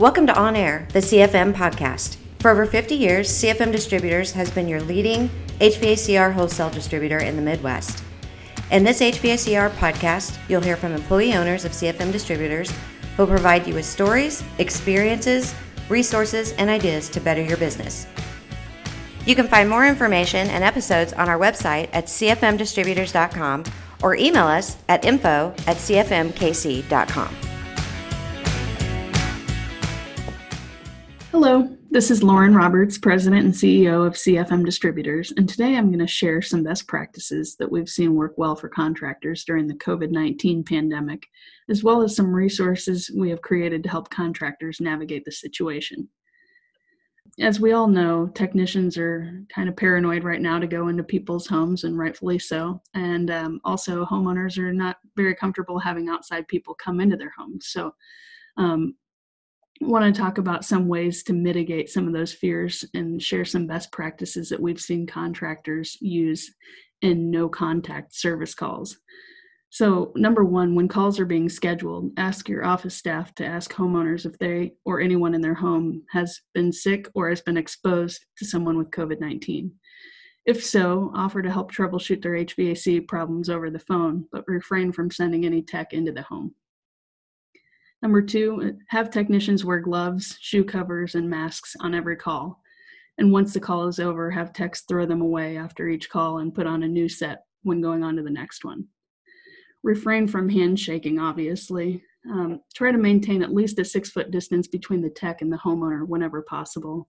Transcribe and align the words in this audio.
Welcome 0.00 0.26
to 0.28 0.38
On 0.38 0.56
Air, 0.56 0.88
the 0.94 1.00
CFM 1.00 1.52
podcast. 1.52 2.16
For 2.38 2.50
over 2.50 2.64
50 2.64 2.94
years, 2.94 3.28
CFM 3.28 3.70
Distributors 3.70 4.32
has 4.32 4.50
been 4.50 4.66
your 4.66 4.80
leading 4.80 5.28
HVACR 5.58 6.32
wholesale 6.32 6.70
distributor 6.70 7.18
in 7.18 7.36
the 7.36 7.42
Midwest. 7.42 8.02
In 8.70 8.82
this 8.82 9.02
HVACR 9.02 9.68
podcast, 9.72 10.38
you'll 10.48 10.62
hear 10.62 10.78
from 10.78 10.92
employee 10.92 11.34
owners 11.34 11.66
of 11.66 11.72
CFM 11.72 12.12
Distributors 12.12 12.70
who 13.14 13.24
will 13.24 13.26
provide 13.26 13.66
you 13.66 13.74
with 13.74 13.84
stories, 13.84 14.42
experiences, 14.56 15.54
resources, 15.90 16.52
and 16.52 16.70
ideas 16.70 17.10
to 17.10 17.20
better 17.20 17.42
your 17.42 17.58
business. 17.58 18.06
You 19.26 19.34
can 19.34 19.48
find 19.48 19.68
more 19.68 19.86
information 19.86 20.48
and 20.48 20.64
episodes 20.64 21.12
on 21.12 21.28
our 21.28 21.38
website 21.38 21.90
at 21.92 22.06
cfmdistributors.com 22.06 23.64
or 24.02 24.14
email 24.14 24.46
us 24.46 24.78
at 24.88 25.04
info 25.04 25.52
at 25.66 25.76
cfmkc.com. 25.76 27.49
Hello, 31.32 31.76
this 31.92 32.10
is 32.10 32.24
Lauren 32.24 32.56
Roberts, 32.56 32.98
President 32.98 33.44
and 33.44 33.54
CEO 33.54 34.04
of 34.04 34.14
CFM 34.14 34.64
Distributors, 34.64 35.32
and 35.36 35.48
today 35.48 35.76
I'm 35.76 35.86
going 35.86 36.00
to 36.00 36.06
share 36.08 36.42
some 36.42 36.64
best 36.64 36.88
practices 36.88 37.54
that 37.60 37.70
we've 37.70 37.88
seen 37.88 38.16
work 38.16 38.34
well 38.36 38.56
for 38.56 38.68
contractors 38.68 39.44
during 39.44 39.68
the 39.68 39.74
COVID 39.74 40.10
19 40.10 40.64
pandemic, 40.64 41.28
as 41.68 41.84
well 41.84 42.02
as 42.02 42.16
some 42.16 42.34
resources 42.34 43.12
we 43.16 43.30
have 43.30 43.42
created 43.42 43.84
to 43.84 43.88
help 43.88 44.10
contractors 44.10 44.80
navigate 44.80 45.24
the 45.24 45.30
situation. 45.30 46.08
As 47.38 47.60
we 47.60 47.70
all 47.70 47.86
know, 47.86 48.26
technicians 48.34 48.98
are 48.98 49.44
kind 49.54 49.68
of 49.68 49.76
paranoid 49.76 50.24
right 50.24 50.40
now 50.40 50.58
to 50.58 50.66
go 50.66 50.88
into 50.88 51.04
people's 51.04 51.46
homes, 51.46 51.84
and 51.84 51.96
rightfully 51.96 52.40
so. 52.40 52.82
And 52.94 53.30
um, 53.30 53.60
also, 53.64 54.04
homeowners 54.04 54.58
are 54.58 54.72
not 54.72 54.96
very 55.14 55.36
comfortable 55.36 55.78
having 55.78 56.08
outside 56.08 56.48
people 56.48 56.74
come 56.74 57.00
into 57.00 57.16
their 57.16 57.32
homes. 57.38 57.68
So, 57.68 57.94
um, 58.56 58.96
want 59.80 60.14
to 60.14 60.20
talk 60.20 60.38
about 60.38 60.64
some 60.64 60.88
ways 60.88 61.22
to 61.24 61.32
mitigate 61.32 61.88
some 61.88 62.06
of 62.06 62.12
those 62.12 62.32
fears 62.32 62.84
and 62.94 63.22
share 63.22 63.44
some 63.44 63.66
best 63.66 63.90
practices 63.92 64.48
that 64.50 64.60
we've 64.60 64.80
seen 64.80 65.06
contractors 65.06 65.96
use 66.00 66.54
in 67.02 67.30
no 67.30 67.48
contact 67.48 68.14
service 68.14 68.54
calls. 68.54 68.98
So, 69.72 70.12
number 70.16 70.44
one, 70.44 70.74
when 70.74 70.88
calls 70.88 71.20
are 71.20 71.24
being 71.24 71.48
scheduled, 71.48 72.12
ask 72.16 72.48
your 72.48 72.64
office 72.64 72.96
staff 72.96 73.34
to 73.36 73.46
ask 73.46 73.72
homeowners 73.72 74.26
if 74.26 74.36
they 74.38 74.72
or 74.84 75.00
anyone 75.00 75.32
in 75.32 75.40
their 75.40 75.54
home 75.54 76.02
has 76.10 76.40
been 76.54 76.72
sick 76.72 77.08
or 77.14 77.28
has 77.28 77.40
been 77.40 77.56
exposed 77.56 78.26
to 78.38 78.44
someone 78.44 78.76
with 78.76 78.90
COVID 78.90 79.20
19. 79.20 79.72
If 80.44 80.64
so, 80.64 81.12
offer 81.14 81.40
to 81.40 81.50
help 81.52 81.70
troubleshoot 81.70 82.20
their 82.20 82.32
HVAC 82.32 83.06
problems 83.06 83.48
over 83.48 83.70
the 83.70 83.78
phone, 83.78 84.26
but 84.32 84.48
refrain 84.48 84.90
from 84.90 85.10
sending 85.10 85.46
any 85.46 85.62
tech 85.62 85.92
into 85.92 86.10
the 86.10 86.22
home. 86.22 86.54
Number 88.02 88.22
two, 88.22 88.78
have 88.88 89.10
technicians 89.10 89.64
wear 89.64 89.80
gloves, 89.80 90.36
shoe 90.40 90.64
covers, 90.64 91.14
and 91.14 91.28
masks 91.28 91.76
on 91.80 91.94
every 91.94 92.16
call. 92.16 92.60
And 93.18 93.30
once 93.30 93.52
the 93.52 93.60
call 93.60 93.86
is 93.88 94.00
over, 94.00 94.30
have 94.30 94.54
techs 94.54 94.82
throw 94.82 95.04
them 95.04 95.20
away 95.20 95.58
after 95.58 95.88
each 95.88 96.08
call 96.08 96.38
and 96.38 96.54
put 96.54 96.66
on 96.66 96.82
a 96.82 96.88
new 96.88 97.08
set 97.08 97.44
when 97.62 97.82
going 97.82 98.02
on 98.02 98.16
to 98.16 98.22
the 98.22 98.30
next 98.30 98.64
one. 98.64 98.86
Refrain 99.82 100.26
from 100.26 100.48
handshaking, 100.48 101.18
obviously. 101.18 102.02
Um, 102.30 102.60
try 102.74 102.92
to 102.92 102.98
maintain 102.98 103.42
at 103.42 103.54
least 103.54 103.78
a 103.78 103.84
six 103.84 104.10
foot 104.10 104.30
distance 104.30 104.66
between 104.68 105.02
the 105.02 105.10
tech 105.10 105.42
and 105.42 105.52
the 105.52 105.58
homeowner 105.58 106.06
whenever 106.06 106.42
possible. 106.42 107.08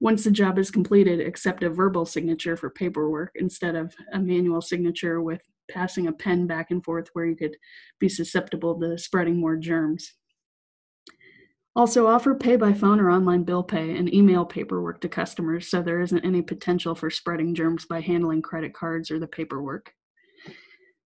Once 0.00 0.24
the 0.24 0.30
job 0.30 0.58
is 0.58 0.70
completed, 0.70 1.20
accept 1.20 1.62
a 1.62 1.70
verbal 1.70 2.04
signature 2.04 2.56
for 2.56 2.70
paperwork 2.70 3.30
instead 3.36 3.76
of 3.76 3.94
a 4.12 4.18
manual 4.18 4.60
signature 4.60 5.22
with 5.22 5.42
passing 5.72 6.06
a 6.06 6.12
pen 6.12 6.46
back 6.46 6.70
and 6.70 6.84
forth 6.84 7.08
where 7.12 7.26
you 7.26 7.36
could 7.36 7.56
be 7.98 8.08
susceptible 8.08 8.78
to 8.80 8.98
spreading 8.98 9.40
more 9.40 9.56
germs. 9.56 10.12
Also, 11.74 12.06
offer 12.06 12.34
pay 12.34 12.56
by 12.56 12.72
phone 12.72 13.00
or 13.00 13.10
online 13.10 13.44
bill 13.44 13.62
pay 13.62 13.96
and 13.96 14.12
email 14.12 14.44
paperwork 14.44 15.00
to 15.00 15.08
customers 15.08 15.68
so 15.68 15.80
there 15.80 16.02
isn't 16.02 16.24
any 16.24 16.42
potential 16.42 16.94
for 16.94 17.08
spreading 17.08 17.54
germs 17.54 17.86
by 17.86 18.00
handling 18.00 18.42
credit 18.42 18.74
cards 18.74 19.10
or 19.10 19.18
the 19.18 19.26
paperwork. 19.26 19.92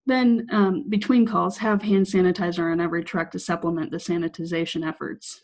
Then, 0.06 0.46
um, 0.50 0.88
between 0.88 1.26
calls, 1.26 1.58
have 1.58 1.82
hand 1.82 2.06
sanitizer 2.06 2.70
on 2.70 2.80
every 2.80 3.04
truck 3.04 3.30
to 3.32 3.38
supplement 3.38 3.90
the 3.92 3.96
sanitization 3.96 4.86
efforts. 4.86 5.40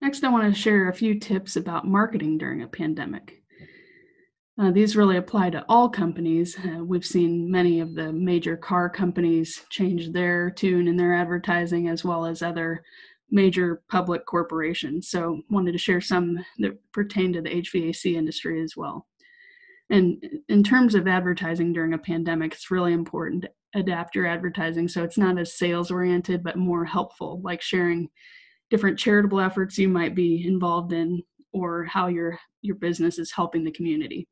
Next, 0.00 0.22
I 0.22 0.28
want 0.28 0.52
to 0.52 0.60
share 0.60 0.88
a 0.88 0.94
few 0.94 1.18
tips 1.18 1.56
about 1.56 1.86
marketing 1.86 2.38
during 2.38 2.62
a 2.62 2.68
pandemic. 2.68 3.37
Uh, 4.60 4.72
these 4.72 4.96
really 4.96 5.18
apply 5.18 5.50
to 5.50 5.64
all 5.68 5.88
companies. 5.88 6.56
Uh, 6.58 6.82
we've 6.82 7.06
seen 7.06 7.48
many 7.48 7.78
of 7.78 7.94
the 7.94 8.12
major 8.12 8.56
car 8.56 8.90
companies 8.90 9.64
change 9.70 10.10
their 10.10 10.50
tune 10.50 10.88
in 10.88 10.96
their 10.96 11.14
advertising, 11.14 11.88
as 11.88 12.04
well 12.04 12.26
as 12.26 12.42
other 12.42 12.82
major 13.30 13.82
public 13.88 14.26
corporations. 14.26 15.10
So, 15.10 15.42
wanted 15.48 15.72
to 15.72 15.78
share 15.78 16.00
some 16.00 16.44
that 16.58 16.76
pertain 16.92 17.32
to 17.34 17.40
the 17.42 17.50
HVAC 17.50 18.16
industry 18.16 18.60
as 18.60 18.76
well. 18.76 19.06
And 19.90 20.24
in 20.48 20.64
terms 20.64 20.96
of 20.96 21.06
advertising 21.06 21.72
during 21.72 21.94
a 21.94 21.98
pandemic, 21.98 22.52
it's 22.52 22.70
really 22.70 22.92
important 22.92 23.42
to 23.42 23.50
adapt 23.78 24.14
your 24.16 24.26
advertising 24.26 24.88
so 24.88 25.04
it's 25.04 25.18
not 25.18 25.38
as 25.38 25.56
sales 25.56 25.90
oriented, 25.90 26.42
but 26.42 26.56
more 26.56 26.84
helpful, 26.84 27.40
like 27.42 27.62
sharing 27.62 28.08
different 28.70 28.98
charitable 28.98 29.40
efforts 29.40 29.78
you 29.78 29.88
might 29.88 30.14
be 30.14 30.46
involved 30.46 30.92
in 30.92 31.22
or 31.52 31.84
how 31.84 32.08
your 32.08 32.38
your 32.60 32.74
business 32.74 33.18
is 33.18 33.30
helping 33.30 33.62
the 33.62 33.70
community. 33.70 34.26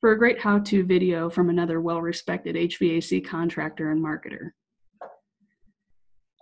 for 0.00 0.12
a 0.12 0.18
great 0.18 0.40
how 0.40 0.58
to 0.58 0.84
video 0.84 1.30
from 1.30 1.48
another 1.48 1.80
well 1.80 2.02
respected 2.02 2.56
HVAC 2.56 3.24
contractor 3.24 3.92
and 3.92 4.04
marketer. 4.04 4.50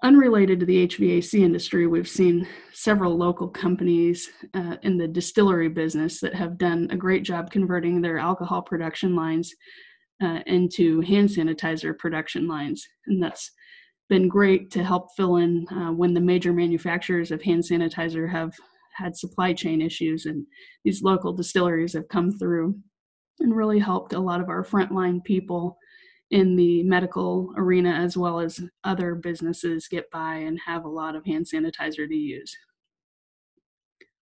Unrelated 0.02 0.60
to 0.60 0.66
the 0.66 0.86
HVAC 0.86 1.40
industry, 1.40 1.86
we've 1.86 2.08
seen 2.08 2.48
several 2.72 3.18
local 3.18 3.46
companies 3.46 4.30
uh, 4.54 4.76
in 4.82 4.96
the 4.96 5.06
distillery 5.06 5.68
business 5.68 6.20
that 6.20 6.34
have 6.34 6.56
done 6.56 6.88
a 6.90 6.96
great 6.96 7.22
job 7.22 7.50
converting 7.50 8.00
their 8.00 8.16
alcohol 8.16 8.62
production 8.62 9.14
lines 9.14 9.52
uh, 10.22 10.40
into 10.46 11.02
hand 11.02 11.28
sanitizer 11.28 11.96
production 11.98 12.48
lines. 12.48 12.82
And 13.08 13.22
that's 13.22 13.50
been 14.08 14.26
great 14.26 14.70
to 14.70 14.82
help 14.82 15.08
fill 15.18 15.36
in 15.36 15.66
uh, 15.70 15.92
when 15.92 16.14
the 16.14 16.20
major 16.20 16.54
manufacturers 16.54 17.30
of 17.30 17.42
hand 17.42 17.62
sanitizer 17.62 18.30
have 18.30 18.54
had 18.96 19.14
supply 19.14 19.52
chain 19.52 19.82
issues. 19.82 20.24
And 20.24 20.46
these 20.82 21.02
local 21.02 21.34
distilleries 21.34 21.92
have 21.92 22.08
come 22.08 22.30
through 22.30 22.74
and 23.40 23.54
really 23.54 23.78
helped 23.78 24.14
a 24.14 24.18
lot 24.18 24.40
of 24.40 24.48
our 24.48 24.64
frontline 24.64 25.22
people 25.22 25.76
in 26.30 26.56
the 26.56 26.82
medical 26.84 27.52
arena 27.56 27.90
as 27.90 28.16
well 28.16 28.38
as 28.40 28.60
other 28.84 29.14
businesses 29.14 29.88
get 29.88 30.10
by 30.10 30.36
and 30.36 30.58
have 30.64 30.84
a 30.84 30.88
lot 30.88 31.16
of 31.16 31.24
hand 31.24 31.46
sanitizer 31.46 32.08
to 32.08 32.14
use. 32.14 32.56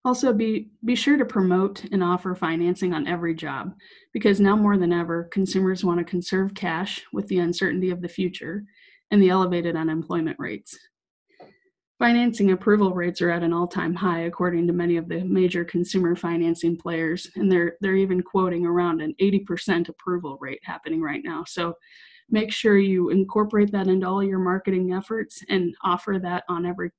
Also, 0.04 0.32
be, 0.32 0.70
be 0.84 0.96
sure 0.96 1.18
to 1.18 1.26
promote 1.26 1.84
and 1.86 2.04
offer 2.04 2.36
financing 2.36 2.94
on 2.94 3.08
every 3.08 3.34
job 3.34 3.74
because 4.14 4.40
now 4.40 4.56
more 4.56 4.78
than 4.78 4.94
ever, 4.94 5.24
consumers 5.32 5.84
want 5.84 5.98
to 5.98 6.04
conserve 6.04 6.54
cash 6.54 7.04
with 7.12 7.28
the 7.28 7.40
uncertainty 7.40 7.90
of 7.90 8.04
the 8.04 8.08
future 8.08 8.64
and 9.10 9.20
the 9.22 9.30
elevated 9.30 9.76
unemployment 9.76 10.38
rates. 10.38 10.78
Financing 11.98 12.52
approval 12.52 12.94
rates 12.94 13.22
are 13.22 13.30
at 13.30 13.44
an 13.44 13.54
all-time 13.54 13.96
high 13.96 14.22
according 14.22 14.68
to 14.68 14.74
many 14.74 14.98
of 14.98 15.08
the 15.08 15.24
major 15.24 15.64
consumer 15.64 16.14
financing 16.14 16.76
players 16.76 17.28
and 17.36 17.50
they're 17.50 17.78
they're 17.80 17.96
even 17.96 18.22
quoting 18.22 18.66
around 18.66 19.02
an 19.02 19.16
80% 19.22 19.88
approval 19.88 20.38
rate 20.42 20.60
happening 20.64 21.02
right 21.02 21.22
now. 21.24 21.46
So 21.48 21.76
make 22.30 22.52
sure 22.52 22.78
you 22.78 23.12
incorporate 23.12 23.72
that 23.72 23.88
into 23.88 24.08
all 24.08 24.22
your 24.22 24.40
marketing 24.40 24.92
efforts 24.92 25.42
and 25.48 25.74
offer 25.84 26.20
that 26.22 26.44
on 26.50 26.66
every 26.66 26.92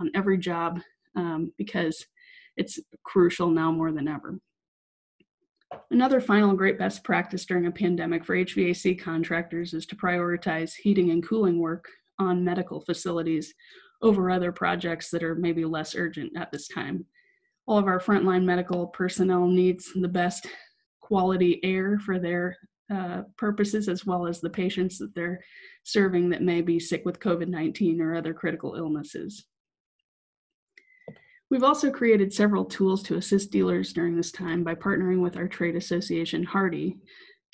on 0.00 0.10
every 0.16 0.38
job 0.38 0.80
um, 1.14 1.52
because 1.56 2.04
it's 2.56 2.80
crucial 3.04 3.50
now 3.50 3.70
more 3.70 3.92
than 3.92 4.08
ever. 4.08 4.38
Another 5.92 6.20
final 6.20 6.54
great 6.54 6.76
best 6.76 7.04
practice 7.04 7.44
during 7.44 7.66
a 7.66 7.70
pandemic 7.70 8.24
for 8.24 8.34
HVAC 8.34 9.00
contractors 9.00 9.74
is 9.74 9.86
to 9.86 9.96
prioritize 9.96 10.72
heating 10.74 11.10
and 11.10 11.24
cooling 11.24 11.60
work 11.60 11.88
on 12.18 12.44
medical 12.44 12.80
facilities 12.80 13.54
over 14.02 14.30
other 14.30 14.52
projects 14.52 15.10
that 15.10 15.22
are 15.22 15.34
maybe 15.34 15.64
less 15.64 15.94
urgent 15.94 16.36
at 16.36 16.50
this 16.50 16.68
time. 16.68 17.04
All 17.66 17.78
of 17.78 17.86
our 17.86 18.00
frontline 18.00 18.44
medical 18.44 18.86
personnel 18.88 19.46
needs 19.46 19.90
the 19.94 20.08
best 20.08 20.46
quality 21.00 21.60
air 21.62 21.98
for 21.98 22.18
their 22.18 22.56
uh, 22.92 23.22
purposes 23.36 23.88
as 23.88 24.04
well 24.04 24.26
as 24.26 24.40
the 24.40 24.50
patients 24.50 24.98
that 24.98 25.14
they're 25.14 25.40
serving 25.84 26.30
that 26.30 26.42
may 26.42 26.60
be 26.60 26.80
sick 26.80 27.02
with 27.04 27.20
COVID 27.20 27.48
19 27.48 28.00
or 28.00 28.16
other 28.16 28.34
critical 28.34 28.74
illnesses. 28.74 29.44
We've 31.50 31.64
also 31.64 31.90
created 31.90 32.32
several 32.32 32.64
tools 32.64 33.02
to 33.04 33.16
assist 33.16 33.50
dealers 33.50 33.92
during 33.92 34.16
this 34.16 34.30
time 34.30 34.62
by 34.62 34.76
partnering 34.76 35.20
with 35.20 35.36
our 35.36 35.48
trade 35.48 35.74
association, 35.74 36.46
HARDI, 36.46 36.96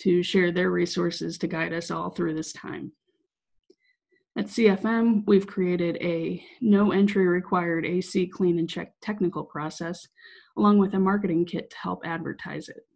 to 0.00 0.22
share 0.22 0.52
their 0.52 0.70
resources 0.70 1.38
to 1.38 1.46
guide 1.46 1.72
us 1.72 1.90
all 1.90 2.10
through 2.10 2.34
this 2.34 2.52
time. 2.52 2.92
At 4.36 4.48
CFM, 4.48 5.24
we've 5.26 5.46
created 5.46 5.96
a 6.02 6.44
no 6.60 6.92
entry 6.92 7.26
required 7.26 7.86
AC 7.86 8.26
clean 8.26 8.58
and 8.58 8.68
check 8.68 8.92
technical 9.00 9.44
process, 9.44 10.06
along 10.58 10.76
with 10.76 10.92
a 10.92 10.98
marketing 11.00 11.46
kit 11.46 11.70
to 11.70 11.76
help 11.78 12.02
advertise 12.04 12.68
it. 12.68 12.86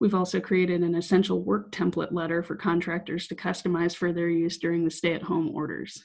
We've 0.00 0.14
also 0.14 0.40
created 0.40 0.82
an 0.82 0.96
essential 0.96 1.42
work 1.42 1.72
template 1.72 2.12
letter 2.12 2.42
for 2.42 2.56
contractors 2.56 3.26
to 3.28 3.34
customize 3.34 3.96
for 3.96 4.12
their 4.12 4.28
use 4.28 4.58
during 4.58 4.84
the 4.84 4.90
stay 4.90 5.14
at 5.14 5.22
home 5.22 5.50
orders. 5.54 6.04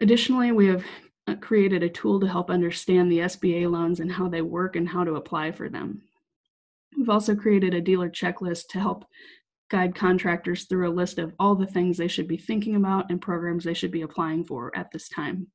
Additionally, 0.00 0.50
we 0.50 0.66
have 0.66 0.84
uh, 1.28 1.36
created 1.36 1.84
a 1.84 1.88
tool 1.88 2.18
to 2.18 2.26
help 2.26 2.50
understand 2.50 3.12
the 3.12 3.20
SBA 3.20 3.70
loans 3.70 4.00
and 4.00 4.10
how 4.10 4.28
they 4.28 4.42
work 4.42 4.74
and 4.74 4.88
how 4.88 5.04
to 5.04 5.14
apply 5.14 5.52
for 5.52 5.68
them. 5.68 6.02
We've 6.96 7.10
also 7.10 7.36
created 7.36 7.74
a 7.74 7.80
dealer 7.80 8.10
checklist 8.10 8.68
to 8.70 8.80
help 8.80 9.04
guide 9.70 9.94
contractors 9.94 10.64
through 10.64 10.88
a 10.88 10.94
list 10.94 11.18
of 11.18 11.32
all 11.38 11.54
the 11.54 11.66
things 11.66 11.96
they 11.96 12.08
should 12.08 12.28
be 12.28 12.36
thinking 12.36 12.76
about 12.76 13.10
and 13.10 13.20
programs 13.20 13.64
they 13.64 13.74
should 13.74 13.90
be 13.90 14.02
applying 14.02 14.44
for 14.44 14.76
at 14.76 14.90
this 14.90 15.08
time. 15.08 15.46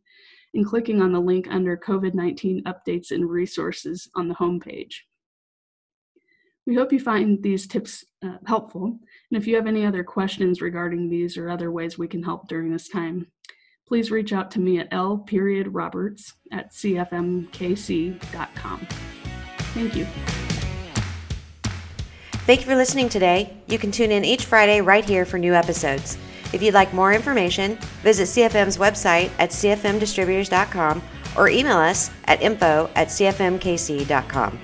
and 0.54 0.66
clicking 0.66 1.02
on 1.02 1.12
the 1.12 1.20
link 1.20 1.48
under 1.50 1.76
COVID 1.76 2.14
19 2.14 2.64
updates 2.64 3.12
and 3.12 3.30
resources 3.30 4.10
on 4.16 4.30
the 4.30 4.36
homepage. 4.36 4.94
We 6.70 6.76
hope 6.76 6.94
you 6.94 7.00
find 7.00 7.42
these 7.42 7.66
tips 7.66 8.06
uh, 8.24 8.38
helpful. 8.46 8.86
And 8.86 9.42
if 9.42 9.48
you 9.48 9.56
have 9.56 9.66
any 9.66 9.88
other 9.88 10.04
questions 10.04 10.62
regarding 10.62 11.10
these 11.10 11.36
or 11.36 11.50
other 11.50 11.72
ways 11.72 11.98
we 11.98 12.08
can 12.08 12.22
help 12.22 12.48
during 12.48 12.72
this 12.72 12.88
time, 12.90 13.26
please 13.88 14.12
reach 14.12 14.34
out 14.34 14.52
to 14.52 14.60
me 14.60 14.78
at 14.78 14.88
L 14.92 15.18
period 15.18 15.74
Roberts 15.74 16.36
at 16.52 16.72
CFMKC.com. 16.72 18.20
Thank 19.74 19.96
you. 19.96 20.06
Thank 22.46 22.60
you 22.60 22.68
for 22.68 22.76
listening 22.76 23.10
today. 23.10 23.58
You 23.66 23.80
can 23.80 23.92
tune 23.92 24.12
in 24.12 24.24
each 24.24 24.46
Friday 24.46 24.80
right 24.80 25.04
here 25.04 25.26
for 25.26 25.40
new 25.40 25.56
episodes. 25.56 26.20
If 26.54 26.62
you'd 26.62 26.76
like 26.76 26.94
more 26.94 27.14
information, 27.14 27.80
visit 28.04 28.26
CFM's 28.26 28.78
website 28.78 29.32
at 29.40 29.50
cfmdistributors.com 29.50 31.02
or 31.36 31.50
email 31.50 31.78
us 31.78 32.12
at 32.26 32.44
info 32.44 32.92
at 32.94 33.08
cfmkc.com. 33.08 34.60